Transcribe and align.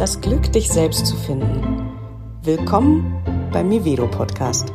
das 0.00 0.18
Glück, 0.22 0.50
dich 0.54 0.70
selbst 0.70 1.04
zu 1.04 1.14
finden. 1.14 1.92
Willkommen 2.42 3.22
beim 3.52 3.68
Mivedo 3.68 4.08
Podcast. 4.08 4.72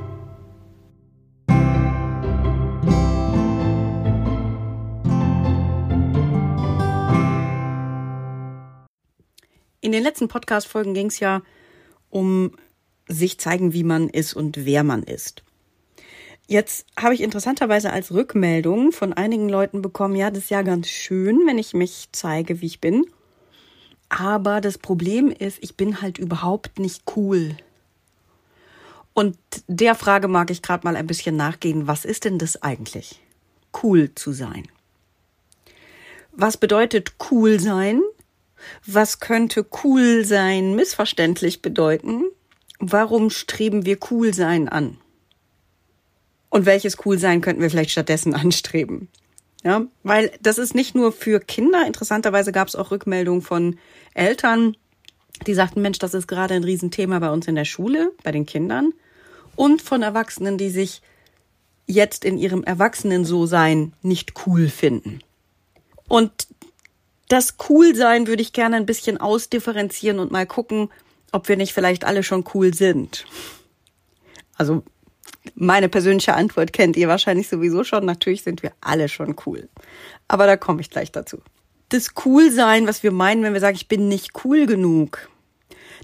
In 9.81 9.91
den 9.91 10.03
letzten 10.03 10.27
Podcast-Folgen 10.27 10.93
ging 10.93 11.07
es 11.07 11.19
ja 11.19 11.41
um 12.11 12.51
sich 13.07 13.39
zeigen, 13.39 13.73
wie 13.73 13.83
man 13.83 14.09
ist 14.09 14.35
und 14.35 14.63
wer 14.63 14.83
man 14.83 15.01
ist. 15.01 15.43
Jetzt 16.45 16.85
habe 16.99 17.15
ich 17.15 17.21
interessanterweise 17.21 17.91
als 17.91 18.13
Rückmeldung 18.13 18.91
von 18.91 19.11
einigen 19.11 19.49
Leuten 19.49 19.81
bekommen, 19.81 20.15
ja, 20.15 20.29
das 20.29 20.43
ist 20.43 20.49
ja 20.51 20.61
ganz 20.61 20.87
schön, 20.87 21.47
wenn 21.47 21.57
ich 21.57 21.73
mich 21.73 22.09
zeige, 22.11 22.61
wie 22.61 22.67
ich 22.67 22.79
bin. 22.79 23.07
Aber 24.17 24.61
das 24.61 24.77
Problem 24.77 25.29
ist, 25.29 25.57
ich 25.61 25.75
bin 25.75 26.01
halt 26.01 26.17
überhaupt 26.17 26.79
nicht 26.79 27.03
cool. 27.17 27.57
Und 29.13 29.37
der 29.67 29.93
Frage 29.93 30.29
mag 30.29 30.49
ich 30.51 30.61
gerade 30.61 30.87
mal 30.87 30.95
ein 30.95 31.05
bisschen 31.05 31.35
nachgehen. 31.35 31.85
Was 31.85 32.05
ist 32.05 32.23
denn 32.23 32.39
das 32.39 32.61
eigentlich? 32.63 33.19
Cool 33.83 34.15
zu 34.15 34.31
sein. 34.31 34.69
Was 36.31 36.55
bedeutet 36.55 37.15
cool 37.29 37.59
sein? 37.59 38.01
Was 38.85 39.19
könnte 39.19 39.65
cool 39.83 40.23
sein 40.23 40.75
missverständlich 40.75 41.61
bedeuten? 41.61 42.23
Warum 42.79 43.29
streben 43.29 43.85
wir 43.85 43.97
cool 44.11 44.33
sein 44.33 44.69
an? 44.69 44.97
Und 46.49 46.65
welches 46.65 47.05
cool 47.05 47.19
sein 47.19 47.41
könnten 47.41 47.61
wir 47.61 47.69
vielleicht 47.69 47.91
stattdessen 47.91 48.33
anstreben? 48.33 49.09
Ja, 49.65 49.87
weil 50.03 50.31
das 50.41 50.59
ist 50.59 50.75
nicht 50.75 50.93
nur 50.93 51.11
für 51.11 51.39
Kinder. 51.39 51.87
Interessanterweise 51.87 52.51
gab 52.51 52.67
es 52.67 52.75
auch 52.75 52.91
Rückmeldungen 52.91 53.41
von 53.41 53.79
Eltern, 54.13 54.77
die 55.47 55.55
sagten, 55.55 55.81
Mensch, 55.81 55.97
das 55.97 56.13
ist 56.13 56.27
gerade 56.27 56.53
ein 56.53 56.63
Riesenthema 56.63 57.17
bei 57.17 57.31
uns 57.31 57.47
in 57.47 57.55
der 57.55 57.65
Schule, 57.65 58.11
bei 58.23 58.31
den 58.31 58.45
Kindern. 58.45 58.93
Und 59.55 59.81
von 59.81 60.03
Erwachsenen, 60.03 60.59
die 60.59 60.69
sich 60.69 61.01
jetzt 61.87 62.25
in 62.25 62.37
ihrem 62.37 62.63
Erwachsenen-So-Sein 62.63 63.93
nicht 64.03 64.33
cool 64.45 64.69
finden. 64.69 65.19
Und 66.07 66.47
das 67.27 67.55
Cool-Sein 67.67 68.27
würde 68.27 68.43
ich 68.43 68.53
gerne 68.53 68.75
ein 68.75 68.85
bisschen 68.85 69.17
ausdifferenzieren 69.19 70.19
und 70.19 70.31
mal 70.31 70.45
gucken, 70.45 70.89
ob 71.31 71.49
wir 71.49 71.57
nicht 71.57 71.73
vielleicht 71.73 72.03
alle 72.05 72.21
schon 72.21 72.45
cool 72.53 72.73
sind. 72.75 73.25
Also 74.57 74.83
meine 75.55 75.89
persönliche 75.89 76.33
Antwort 76.33 76.73
kennt 76.73 76.97
ihr 76.97 77.07
wahrscheinlich 77.07 77.47
sowieso 77.47 77.83
schon. 77.83 78.05
Natürlich 78.05 78.43
sind 78.43 78.63
wir 78.63 78.71
alle 78.81 79.09
schon 79.09 79.35
cool. 79.45 79.69
Aber 80.27 80.47
da 80.47 80.57
komme 80.57 80.81
ich 80.81 80.89
gleich 80.89 81.11
dazu. 81.11 81.37
Das 81.89 82.15
Coolsein, 82.15 82.87
was 82.87 83.03
wir 83.03 83.11
meinen, 83.11 83.43
wenn 83.43 83.53
wir 83.53 83.59
sagen, 83.59 83.75
ich 83.75 83.87
bin 83.87 84.07
nicht 84.07 84.31
cool 84.43 84.65
genug, 84.65 85.29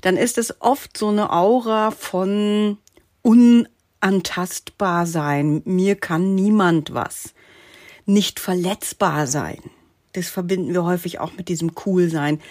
dann 0.02 0.17
ist 0.17 0.38
es 0.38 0.62
oft 0.62 0.97
so 0.97 1.09
eine 1.09 1.31
Aura 1.31 1.92
von 1.92 2.78
unantastbar 3.22 5.06
sein. 5.06 5.62
Mir 5.66 5.95
kann 5.95 6.36
niemand 6.36 6.94
was. 6.94 7.34
Nicht 8.06 8.39
verletzbar 8.39 9.28
sein. 9.28 9.59
Das 10.14 10.30
verbinden 10.30 10.73
wir 10.73 10.84
häufig 10.84 11.19
auch 11.19 11.34
mit 11.34 11.47
diesem 11.50 11.73
Coolsein. 11.75 12.42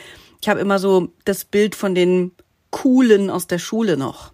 Ich 0.41 0.49
habe 0.49 0.61
immer 0.61 0.79
so 0.79 1.13
das 1.25 1.45
Bild 1.45 1.75
von 1.75 1.95
den 1.95 2.33
Coolen 2.71 3.31
aus 3.31 3.47
der 3.47 3.59
Schule 3.59 3.97
noch. 3.97 4.33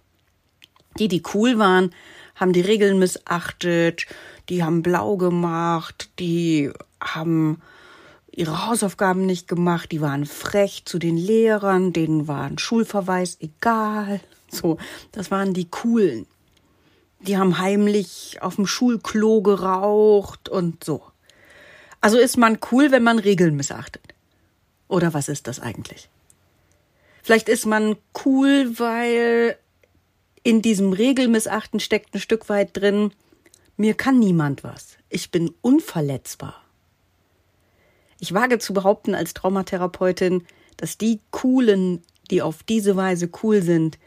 Die, 0.99 1.07
die 1.07 1.23
cool 1.33 1.59
waren, 1.59 1.91
haben 2.37 2.53
die 2.53 2.61
Regeln 2.61 2.99
missachtet, 2.99 4.05
die 4.49 4.63
haben 4.63 4.81
blau 4.81 5.17
gemacht, 5.17 6.09
die 6.19 6.71
haben 7.01 7.61
ihre 8.31 8.67
Hausaufgaben 8.67 9.25
nicht 9.25 9.47
gemacht, 9.47 9.91
die 9.91 9.99
waren 9.99 10.25
frech 10.25 10.83
zu 10.85 10.99
den 10.99 11.17
Lehrern, 11.17 11.91
denen 11.91 12.27
war 12.27 12.43
ein 12.43 12.59
Schulverweis 12.59 13.37
egal. 13.41 14.21
So, 14.49 14.77
das 15.11 15.31
waren 15.31 15.53
die 15.53 15.69
coolen. 15.69 16.27
Die 17.19 17.37
haben 17.37 17.57
heimlich 17.57 18.37
auf 18.41 18.55
dem 18.55 18.67
Schulklo 18.67 19.41
geraucht 19.41 20.49
und 20.49 20.83
so. 20.83 21.01
Also 21.99 22.19
ist 22.19 22.37
man 22.37 22.59
cool, 22.71 22.91
wenn 22.91 23.03
man 23.03 23.17
Regeln 23.17 23.55
missachtet. 23.55 24.13
Oder 24.87 25.13
was 25.15 25.27
ist 25.27 25.47
das 25.47 25.59
eigentlich? 25.59 26.09
Vielleicht 27.23 27.49
ist 27.49 27.65
man 27.65 27.97
cool, 28.23 28.71
weil 28.77 29.57
in 30.47 30.61
diesem 30.61 30.93
Regelmissachten 30.93 31.81
steckt 31.81 32.15
ein 32.15 32.21
Stück 32.21 32.47
weit 32.47 32.77
drin, 32.77 33.11
mir 33.75 33.95
kann 33.95 34.17
niemand 34.17 34.63
was. 34.63 34.97
Ich 35.09 35.29
bin 35.29 35.51
unverletzbar. 35.59 36.63
Ich 38.21 38.33
wage 38.33 38.57
zu 38.57 38.73
behaupten 38.73 39.13
als 39.13 39.33
Traumatherapeutin, 39.33 40.45
dass 40.77 40.97
die 40.97 41.19
Coolen, 41.31 42.01
die 42.31 42.41
auf 42.41 42.63
diese 42.63 42.95
Weise 42.95 43.29
cool 43.43 43.61
sind, 43.61 43.99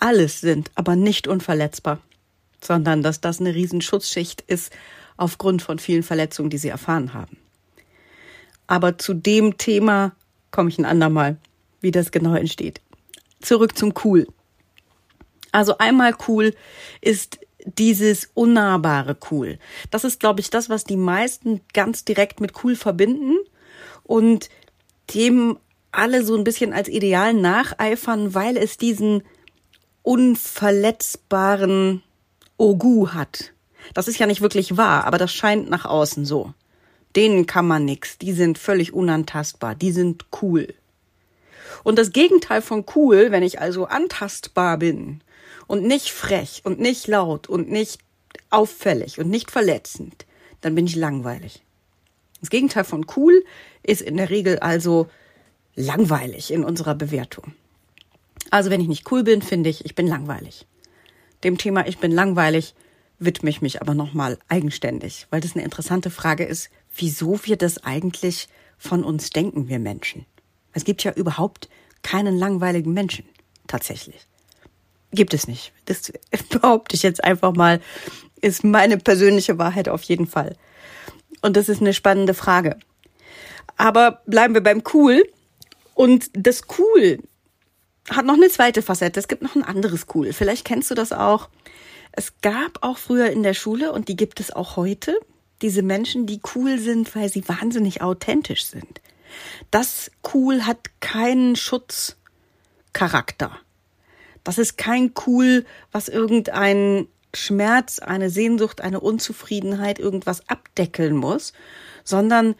alles 0.00 0.40
sind, 0.40 0.72
aber 0.74 0.96
nicht 0.96 1.28
unverletzbar, 1.28 2.00
sondern 2.60 3.04
dass 3.04 3.20
das 3.20 3.38
eine 3.38 3.54
Riesenschutzschicht 3.54 4.40
ist 4.48 4.72
aufgrund 5.16 5.62
von 5.62 5.78
vielen 5.78 6.02
Verletzungen, 6.02 6.50
die 6.50 6.58
sie 6.58 6.70
erfahren 6.70 7.14
haben. 7.14 7.36
Aber 8.66 8.98
zu 8.98 9.14
dem 9.14 9.58
Thema 9.58 10.10
komme 10.50 10.70
ich 10.70 10.78
ein 10.78 10.86
andermal, 10.86 11.36
wie 11.80 11.92
das 11.92 12.10
genau 12.10 12.34
entsteht. 12.34 12.80
Zurück 13.40 13.78
zum 13.78 13.94
Cool. 14.02 14.26
Also 15.54 15.78
einmal 15.78 16.16
cool 16.26 16.52
ist 17.00 17.38
dieses 17.64 18.28
unnahbare 18.34 19.16
cool. 19.30 19.60
Das 19.92 20.02
ist, 20.02 20.18
glaube 20.18 20.40
ich, 20.40 20.50
das, 20.50 20.68
was 20.68 20.82
die 20.82 20.96
meisten 20.96 21.60
ganz 21.72 22.04
direkt 22.04 22.40
mit 22.40 22.64
cool 22.64 22.74
verbinden 22.74 23.36
und 24.02 24.50
dem 25.14 25.56
alle 25.92 26.24
so 26.24 26.36
ein 26.36 26.42
bisschen 26.42 26.72
als 26.72 26.88
Ideal 26.88 27.34
nacheifern, 27.34 28.34
weil 28.34 28.56
es 28.56 28.78
diesen 28.78 29.22
unverletzbaren 30.02 32.02
Ogu 32.56 33.10
hat. 33.10 33.52
Das 33.94 34.08
ist 34.08 34.18
ja 34.18 34.26
nicht 34.26 34.40
wirklich 34.40 34.76
wahr, 34.76 35.04
aber 35.04 35.18
das 35.18 35.32
scheint 35.32 35.70
nach 35.70 35.84
außen 35.84 36.24
so. 36.24 36.52
Denen 37.14 37.46
kann 37.46 37.68
man 37.68 37.84
nix, 37.84 38.18
die 38.18 38.32
sind 38.32 38.58
völlig 38.58 38.92
unantastbar, 38.92 39.76
die 39.76 39.92
sind 39.92 40.26
cool. 40.42 40.74
Und 41.82 41.98
das 41.98 42.12
Gegenteil 42.12 42.62
von 42.62 42.84
cool, 42.94 43.30
wenn 43.30 43.42
ich 43.42 43.60
also 43.60 43.86
antastbar 43.86 44.78
bin 44.78 45.22
und 45.66 45.84
nicht 45.84 46.10
frech 46.10 46.62
und 46.64 46.78
nicht 46.78 47.06
laut 47.06 47.48
und 47.48 47.70
nicht 47.70 47.98
auffällig 48.50 49.18
und 49.18 49.28
nicht 49.28 49.50
verletzend, 49.50 50.26
dann 50.60 50.74
bin 50.74 50.86
ich 50.86 50.96
langweilig. 50.96 51.62
Das 52.40 52.50
Gegenteil 52.50 52.84
von 52.84 53.06
cool 53.16 53.44
ist 53.82 54.02
in 54.02 54.16
der 54.16 54.30
Regel 54.30 54.58
also 54.58 55.08
langweilig 55.74 56.50
in 56.52 56.64
unserer 56.64 56.94
Bewertung. 56.94 57.54
Also 58.50 58.70
wenn 58.70 58.80
ich 58.80 58.88
nicht 58.88 59.10
cool 59.10 59.24
bin, 59.24 59.42
finde 59.42 59.70
ich, 59.70 59.84
ich 59.84 59.94
bin 59.94 60.06
langweilig. 60.06 60.66
Dem 61.42 61.58
Thema 61.58 61.86
ich 61.86 61.98
bin 61.98 62.12
langweilig 62.12 62.74
widme 63.18 63.50
ich 63.50 63.62
mich 63.62 63.80
aber 63.80 63.94
nochmal 63.94 64.38
eigenständig, 64.48 65.26
weil 65.30 65.40
das 65.40 65.54
eine 65.54 65.64
interessante 65.64 66.10
Frage 66.10 66.44
ist, 66.44 66.70
wieso 66.96 67.40
wir 67.44 67.56
das 67.56 67.78
eigentlich 67.82 68.48
von 68.76 69.04
uns 69.04 69.30
denken, 69.30 69.68
wir 69.68 69.78
Menschen. 69.78 70.26
Es 70.74 70.84
gibt 70.84 71.02
ja 71.04 71.12
überhaupt 71.12 71.68
keinen 72.02 72.36
langweiligen 72.36 72.92
Menschen, 72.92 73.24
tatsächlich. 73.66 74.26
Gibt 75.12 75.32
es 75.32 75.48
nicht. 75.48 75.72
Das 75.86 76.12
behaupte 76.50 76.96
ich 76.96 77.02
jetzt 77.02 77.24
einfach 77.24 77.54
mal, 77.54 77.80
ist 78.40 78.64
meine 78.64 78.98
persönliche 78.98 79.58
Wahrheit 79.58 79.88
auf 79.88 80.02
jeden 80.02 80.26
Fall. 80.26 80.56
Und 81.40 81.56
das 81.56 81.68
ist 81.68 81.80
eine 81.80 81.94
spannende 81.94 82.34
Frage. 82.34 82.78
Aber 83.76 84.22
bleiben 84.26 84.54
wir 84.54 84.62
beim 84.62 84.82
Cool. 84.92 85.24
Und 85.94 86.30
das 86.32 86.62
Cool 86.78 87.20
hat 88.10 88.26
noch 88.26 88.34
eine 88.34 88.48
zweite 88.48 88.82
Facette. 88.82 89.20
Es 89.20 89.28
gibt 89.28 89.42
noch 89.42 89.54
ein 89.54 89.64
anderes 89.64 90.06
Cool. 90.14 90.32
Vielleicht 90.32 90.64
kennst 90.64 90.90
du 90.90 90.94
das 90.94 91.12
auch. 91.12 91.48
Es 92.12 92.34
gab 92.42 92.78
auch 92.82 92.98
früher 92.98 93.30
in 93.30 93.42
der 93.42 93.54
Schule 93.54 93.92
und 93.92 94.08
die 94.08 94.16
gibt 94.16 94.40
es 94.40 94.52
auch 94.52 94.76
heute. 94.76 95.18
Diese 95.62 95.82
Menschen, 95.82 96.26
die 96.26 96.40
cool 96.54 96.78
sind, 96.78 97.14
weil 97.16 97.28
sie 97.28 97.48
wahnsinnig 97.48 98.02
authentisch 98.02 98.66
sind. 98.66 99.00
Das 99.70 100.10
Cool 100.32 100.66
hat 100.66 101.00
keinen 101.00 101.56
Schutzcharakter. 101.56 103.58
Das 104.44 104.58
ist 104.58 104.76
kein 104.76 105.12
Cool, 105.26 105.64
was 105.90 106.08
irgendein 106.08 107.08
Schmerz, 107.34 107.98
eine 107.98 108.30
Sehnsucht, 108.30 108.80
eine 108.80 109.00
Unzufriedenheit, 109.00 109.98
irgendwas 109.98 110.48
abdeckeln 110.48 111.16
muss, 111.16 111.52
sondern 112.04 112.54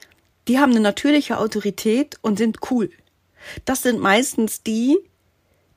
die 0.49 0.59
haben 0.59 0.73
eine 0.73 0.81
natürliche 0.81 1.39
Autorität 1.39 2.17
und 2.23 2.39
sind 2.39 2.59
cool. 2.71 2.91
Das 3.65 3.83
sind 3.83 4.01
meistens 4.01 4.63
die, 4.63 4.99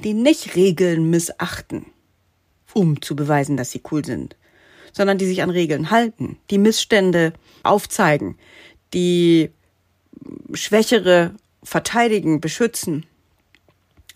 die 0.03 0.13
nicht 0.13 0.55
Regeln 0.55 1.09
missachten, 1.09 1.85
um 2.73 3.01
zu 3.01 3.15
beweisen, 3.15 3.57
dass 3.57 3.71
sie 3.71 3.81
cool 3.91 4.05
sind, 4.05 4.35
sondern 4.93 5.17
die 5.17 5.25
sich 5.25 5.41
an 5.41 5.49
Regeln 5.49 5.91
halten, 5.91 6.37
die 6.49 6.57
Missstände 6.57 7.33
aufzeigen, 7.63 8.37
die 8.93 9.51
Schwächere 10.53 11.35
verteidigen, 11.63 12.41
beschützen. 12.41 13.05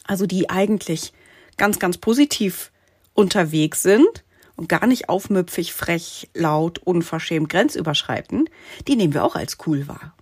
Also 0.05 0.25
die 0.25 0.49
eigentlich 0.49 1.13
ganz, 1.57 1.79
ganz 1.79 1.97
positiv 1.97 2.71
unterwegs 3.13 3.83
sind 3.83 4.23
und 4.55 4.69
gar 4.69 4.87
nicht 4.87 5.09
aufmüpfig, 5.09 5.73
frech, 5.73 6.29
laut, 6.33 6.79
unverschämt, 6.79 7.49
grenzüberschreitend, 7.49 8.49
die 8.87 8.95
nehmen 8.95 9.13
wir 9.13 9.23
auch 9.23 9.35
als 9.35 9.57
cool 9.65 9.87
wahr. 9.87 10.15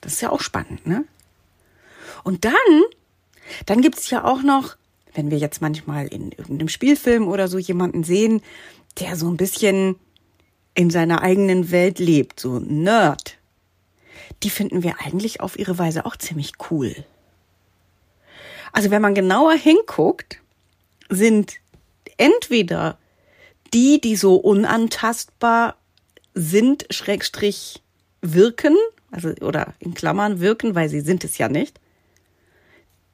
Das 0.00 0.14
ist 0.14 0.20
ja 0.22 0.30
auch 0.30 0.40
spannend, 0.40 0.86
ne? 0.86 1.04
Und 2.24 2.44
dann 2.44 2.52
Dann 3.66 3.80
gibt's 3.80 4.08
ja 4.10 4.24
auch 4.24 4.42
noch, 4.42 4.76
wenn 5.14 5.30
wir 5.30 5.38
jetzt 5.38 5.60
manchmal 5.60 6.06
in 6.06 6.30
irgendeinem 6.30 6.68
Spielfilm 6.68 7.26
oder 7.28 7.48
so 7.48 7.58
jemanden 7.58 8.04
sehen, 8.04 8.40
der 9.00 9.16
so 9.16 9.28
ein 9.28 9.36
bisschen 9.36 9.96
in 10.74 10.90
seiner 10.90 11.22
eigenen 11.22 11.70
Welt 11.70 11.98
lebt, 11.98 12.40
so 12.40 12.60
Nerd. 12.60 13.38
Die 14.42 14.50
finden 14.50 14.82
wir 14.82 14.96
eigentlich 15.00 15.40
auf 15.40 15.58
ihre 15.58 15.78
Weise 15.78 16.04
auch 16.06 16.16
ziemlich 16.16 16.52
cool. 16.70 16.94
Also 18.72 18.90
wenn 18.90 19.02
man 19.02 19.14
genauer 19.14 19.54
hinguckt, 19.54 20.40
sind 21.08 21.54
entweder 22.16 22.98
die, 23.74 24.00
die 24.00 24.16
so 24.16 24.36
unantastbar 24.36 25.76
sind, 26.34 26.86
Schrägstrich 26.90 27.82
wirken, 28.22 28.76
also 29.10 29.28
oder 29.40 29.74
in 29.78 29.94
Klammern 29.94 30.40
wirken, 30.40 30.74
weil 30.74 30.88
sie 30.88 31.00
sind 31.00 31.24
es 31.24 31.38
ja 31.38 31.48
nicht. 31.48 31.78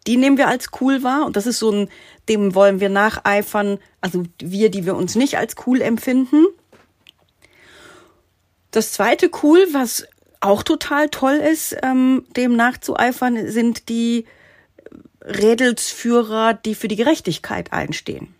Die 0.07 0.17
nehmen 0.17 0.39
wir 0.39 0.49
als 0.49 0.69
cool 0.81 1.03
wahr 1.03 1.27
und 1.27 1.37
das 1.37 1.47
ist 1.47 1.59
so 1.59 1.71
ein, 1.71 1.89
dem 2.29 2.55
wollen 2.55 2.81
wir 2.81 2.89
nacheifern, 2.89 3.79
also 4.01 4.23
wir, 4.41 4.71
die 4.71 4.87
wir 4.87 4.97
uns 4.97 5.17
nicht 5.17 5.37
als 5.37 5.57
cool 5.67 5.81
empfinden. 5.83 6.47
Das 8.71 8.93
zweite 8.93 9.31
cool, 9.43 9.67
was 9.73 10.07
auch 10.41 10.63
total 10.63 11.09
toll 11.09 11.35
ist, 11.35 11.77
ähm, 11.83 12.25
dem 12.37 12.57
nachzueifern, 12.57 13.51
sind 13.51 13.89
die 13.89 14.25
Rädelsführer, 15.23 16.55
die 16.55 16.75
für 16.75 16.89
die 16.89 16.97
Gerechtigkeit 16.97 17.73
einstehen. 17.73 18.35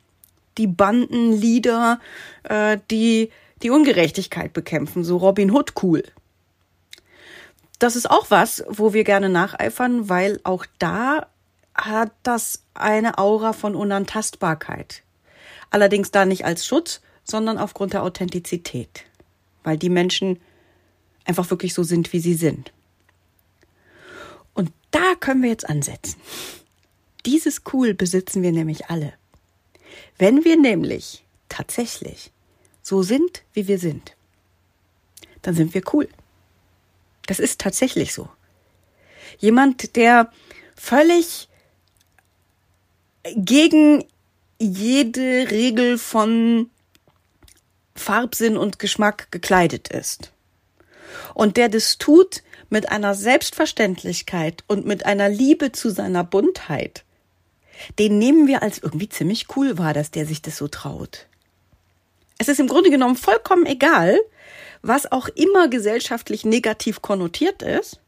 Die 0.57 0.67
Bandenlieder, 0.67 2.01
äh, 2.45 2.79
die 2.91 3.31
die 3.63 3.71
Ungerechtigkeit 3.71 4.53
bekämpfen, 4.53 5.03
so 5.05 5.17
Robin 5.17 5.51
Hood 5.51 5.73
cool. 5.83 6.05
Das 7.79 7.97
ist 7.97 8.11
auch 8.11 8.31
was, 8.31 8.65
wo 8.69 8.93
wir 8.93 9.05
gerne 9.05 9.29
nacheifern, 9.29 10.09
weil 10.09 10.41
auch 10.45 10.67
da 10.79 11.27
hat 11.75 12.13
das 12.23 12.65
eine 12.75 13.19
Aura 13.19 13.53
von 13.53 13.75
Unantastbarkeit. 13.75 15.03
Allerdings 15.71 16.11
da 16.11 16.25
nicht 16.25 16.45
als 16.45 16.67
Schutz, 16.67 17.01
sondern 17.25 17.59
aufgrund 17.59 17.93
der 17.93 18.03
Authentizität. 18.03 19.05
Weil 19.63 19.77
die 19.77 19.91
Menschen 19.91 20.41
einfach 21.29 21.51
wirklich 21.51 21.75
so 21.75 21.83
sind, 21.83 22.13
wie 22.13 22.21
sie 22.21 22.35
sind. 22.35 22.73
Und 24.55 24.73
da 24.91 25.15
können 25.21 25.43
wir 25.43 25.51
jetzt 25.51 25.69
ansetzen. 25.69 26.17
Dieses 27.27 27.63
Cool 27.73 27.95
besitzen 27.95 28.43
wir 28.43 28.53
nämlich 28.53 28.87
alle. 28.87 29.13
Wenn 30.17 30.45
wir 30.45 30.57
nämlich 30.57 31.25
tatsächlich 31.49 32.33
so 32.83 33.03
sind, 33.03 33.45
wie 33.53 33.69
wir 33.69 33.79
sind, 33.79 34.17
dann 35.43 35.55
sind 35.55 35.75
wir 35.75 35.83
cool. 35.93 36.09
Das 37.27 37.39
ist 37.39 37.61
tatsächlich 37.61 38.15
so. 38.15 38.29
Jemand, 39.39 39.95
der 39.97 40.33
völlig 40.75 41.49
gegen 43.37 44.05
jede 44.59 45.51
Regel 45.51 45.99
von 45.99 46.71
Farbsinn 47.95 48.57
und 48.57 48.79
Geschmack 48.79 49.31
gekleidet 49.31 49.89
ist. 49.89 50.33
Und 51.35 51.57
der 51.57 51.69
das 51.69 51.99
tut 51.99 52.43
mit 52.71 52.91
einer 52.91 53.15
Selbstverständlichkeit 53.15 54.65
und 54.67 54.87
mit 54.87 55.07
einer 55.07 55.29
Liebe 55.29 55.73
zu 55.73 55.91
seiner 55.91 56.25
Buntheit, 56.25 57.05
den 57.99 58.19
nehmen 58.19 58.47
wir 58.47 58.63
als 58.63 58.79
irgendwie 58.79 59.09
ziemlich 59.09 59.47
cool 59.57 59.79
wahr, 59.79 59.95
dass 59.95 60.11
der 60.11 60.27
sich 60.27 60.43
das 60.43 60.57
so 60.57 60.69
traut. 60.69 61.27
Es 62.39 62.49
ist 62.49 62.61
im 62.61 62.69
Grunde 62.69 62.91
genommen 62.91 63.17
vollkommen 63.17 63.67
egal, 63.67 64.19
was 64.83 65.11
auch 65.11 65.29
immer 65.29 65.69
gesellschaftlich 65.69 66.45
negativ 66.45 67.03
konnotiert 67.03 67.63
ist, 67.63 68.01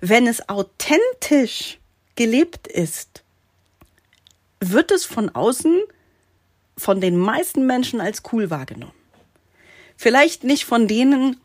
wenn 0.00 0.26
es 0.26 0.48
authentisch 0.48 1.78
gelebt 2.16 2.66
ist, 2.66 3.22
wird 4.60 4.90
es 4.90 5.04
von 5.04 5.30
außen 5.30 5.80
von 6.76 7.00
den 7.00 7.16
meisten 7.16 7.66
Menschen 7.66 8.00
als 8.00 8.22
cool 8.32 8.50
wahrgenommen. 8.50 8.94
Vielleicht 9.96 10.44
nicht 10.44 10.64
von 10.64 10.88
denen, 10.88 11.38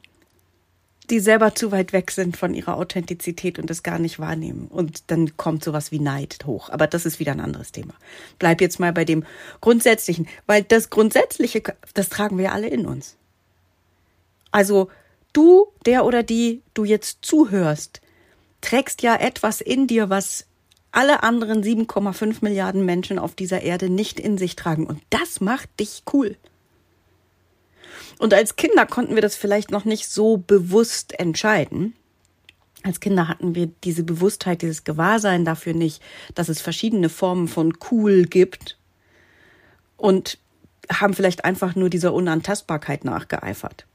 die 1.09 1.19
selber 1.19 1.55
zu 1.55 1.71
weit 1.71 1.93
weg 1.93 2.11
sind 2.11 2.37
von 2.37 2.53
ihrer 2.53 2.77
Authentizität 2.77 3.59
und 3.59 3.69
das 3.69 3.83
gar 3.83 3.99
nicht 3.99 4.19
wahrnehmen. 4.19 4.67
Und 4.67 5.03
dann 5.11 5.37
kommt 5.37 5.63
sowas 5.63 5.91
wie 5.91 5.99
Neid 5.99 6.39
hoch. 6.45 6.69
Aber 6.69 6.87
das 6.87 7.05
ist 7.05 7.19
wieder 7.19 7.31
ein 7.31 7.39
anderes 7.39 7.71
Thema. 7.71 7.93
Bleib 8.39 8.61
jetzt 8.61 8.79
mal 8.79 8.93
bei 8.93 9.05
dem 9.05 9.23
Grundsätzlichen, 9.61 10.27
weil 10.45 10.63
das 10.63 10.89
Grundsätzliche, 10.89 11.63
das 11.93 12.09
tragen 12.09 12.37
wir 12.37 12.51
alle 12.51 12.67
in 12.67 12.85
uns. 12.85 13.15
Also 14.51 14.89
du, 15.33 15.67
der 15.85 16.05
oder 16.05 16.23
die 16.23 16.61
du 16.73 16.85
jetzt 16.85 17.19
zuhörst, 17.21 18.01
trägst 18.61 19.01
ja 19.01 19.15
etwas 19.15 19.61
in 19.61 19.87
dir, 19.87 20.09
was 20.09 20.45
alle 20.91 21.23
anderen 21.23 21.61
7,5 21.61 22.37
Milliarden 22.41 22.85
Menschen 22.85 23.19
auf 23.19 23.35
dieser 23.35 23.61
Erde 23.61 23.89
nicht 23.89 24.19
in 24.19 24.37
sich 24.37 24.55
tragen. 24.55 24.87
Und 24.87 25.01
das 25.09 25.41
macht 25.41 25.69
dich 25.79 26.03
cool. 26.13 26.37
Und 28.19 28.33
als 28.33 28.55
Kinder 28.55 28.85
konnten 28.85 29.15
wir 29.15 29.21
das 29.21 29.35
vielleicht 29.35 29.71
noch 29.71 29.85
nicht 29.85 30.09
so 30.09 30.37
bewusst 30.37 31.19
entscheiden. 31.19 31.93
Als 32.83 32.99
Kinder 32.99 33.27
hatten 33.27 33.55
wir 33.55 33.67
diese 33.83 34.03
Bewusstheit, 34.03 34.61
dieses 34.61 34.83
Gewahrsein 34.83 35.43
dafür 35.43 35.73
nicht, 35.73 36.01
dass 36.35 36.49
es 36.49 36.61
verschiedene 36.61 37.09
Formen 37.09 37.47
von 37.47 37.73
cool 37.91 38.25
gibt 38.25 38.77
und 39.97 40.37
haben 40.91 41.13
vielleicht 41.13 41.45
einfach 41.45 41.75
nur 41.75 41.89
dieser 41.89 42.13
Unantastbarkeit 42.13 43.03
nachgeeifert. 43.05 43.85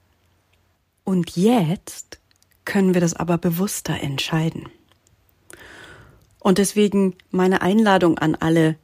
Und 1.04 1.36
jetzt 1.36 2.18
können 2.64 2.94
wir 2.94 3.00
das 3.00 3.14
aber 3.14 3.38
bewusster 3.38 4.00
entscheiden. 4.00 4.68
Und 6.40 6.58
deswegen 6.58 7.16
meine 7.30 7.62
Einladung 7.62 8.18
an 8.18 8.34
alle 8.34 8.76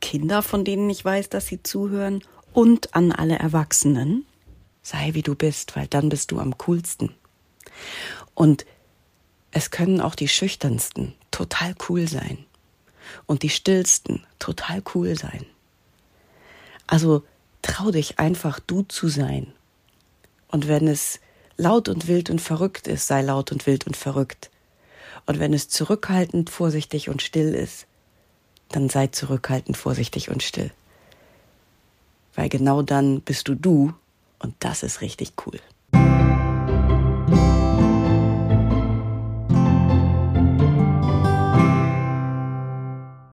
Kinder, 0.00 0.42
von 0.42 0.64
denen 0.64 0.90
ich 0.90 1.04
weiß, 1.04 1.28
dass 1.28 1.46
sie 1.46 1.62
zuhören, 1.62 2.22
und 2.52 2.94
an 2.94 3.12
alle 3.12 3.36
Erwachsenen. 3.36 4.26
Sei 4.84 5.14
wie 5.14 5.22
du 5.22 5.34
bist, 5.34 5.76
weil 5.76 5.86
dann 5.86 6.10
bist 6.10 6.30
du 6.30 6.38
am 6.38 6.58
coolsten. 6.58 7.14
Und 8.34 8.66
es 9.50 9.70
können 9.70 10.02
auch 10.02 10.14
die 10.14 10.28
schüchternsten 10.28 11.14
total 11.30 11.74
cool 11.88 12.06
sein. 12.06 12.44
Und 13.24 13.42
die 13.42 13.48
stillsten 13.48 14.26
total 14.38 14.82
cool 14.94 15.16
sein. 15.16 15.46
Also 16.86 17.24
trau 17.62 17.90
dich 17.90 18.18
einfach 18.18 18.60
du 18.60 18.82
zu 18.82 19.08
sein. 19.08 19.52
Und 20.48 20.68
wenn 20.68 20.86
es 20.86 21.18
laut 21.56 21.88
und 21.88 22.06
wild 22.06 22.28
und 22.28 22.42
verrückt 22.42 22.86
ist, 22.86 23.06
sei 23.06 23.22
laut 23.22 23.52
und 23.52 23.66
wild 23.66 23.86
und 23.86 23.96
verrückt. 23.96 24.50
Und 25.24 25.38
wenn 25.38 25.54
es 25.54 25.70
zurückhaltend, 25.70 26.50
vorsichtig 26.50 27.08
und 27.08 27.22
still 27.22 27.54
ist, 27.54 27.86
dann 28.68 28.90
sei 28.90 29.06
zurückhaltend, 29.06 29.78
vorsichtig 29.78 30.28
und 30.28 30.42
still. 30.42 30.72
Weil 32.34 32.50
genau 32.50 32.82
dann 32.82 33.22
bist 33.22 33.48
du 33.48 33.54
du 33.54 33.94
und 34.44 34.54
das 34.60 34.82
ist 34.82 35.00
richtig 35.00 35.32
cool. 35.46 35.58